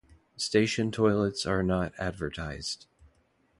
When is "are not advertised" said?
1.45-2.87